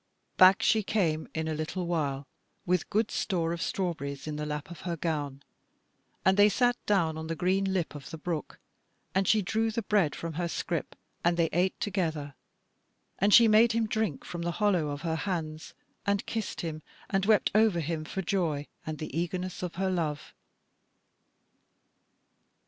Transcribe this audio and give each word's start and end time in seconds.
Back 0.35 0.63
she 0.63 0.81
came 0.81 1.27
in 1.35 1.47
a 1.47 1.53
little 1.53 1.85
while 1.85 2.25
with 2.65 2.89
good 2.89 3.11
store 3.11 3.53
of 3.53 3.61
strawberries 3.61 4.25
in 4.25 4.35
the 4.35 4.47
lap 4.47 4.71
of 4.71 4.79
her 4.79 4.97
gown, 4.97 5.43
and 6.25 6.37
they 6.37 6.49
sat 6.49 6.75
down 6.87 7.19
on 7.19 7.27
the 7.27 7.35
green 7.35 7.71
lip 7.71 7.93
of 7.93 8.09
the 8.09 8.17
brook, 8.17 8.57
and 9.13 9.27
she 9.27 9.43
drew 9.43 9.69
the 9.69 9.83
bread 9.83 10.15
from 10.15 10.33
her 10.33 10.47
scrip 10.47 10.95
and 11.23 11.37
they 11.37 11.51
ate 11.53 11.79
together, 11.79 12.33
and 13.19 13.31
she 13.31 13.47
made 13.47 13.73
him 13.73 13.85
drink 13.85 14.25
from 14.25 14.41
the 14.41 14.53
hollow 14.53 14.87
of 14.87 15.01
her 15.03 15.17
hands, 15.17 15.75
and 16.03 16.25
kissed 16.25 16.61
him 16.61 16.81
and 17.11 17.27
wept 17.27 17.51
over 17.53 17.79
him 17.79 18.03
for 18.03 18.23
joy, 18.23 18.65
and 18.87 18.97
the 18.97 19.15
eagerness 19.15 19.61
of 19.61 19.75
her 19.75 19.91
love. 19.91 20.33